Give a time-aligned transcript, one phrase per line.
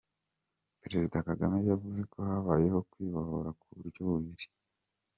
[0.81, 4.45] Perezida Kagame yavuze ko habayeho kwibohora ku buryo bubiri.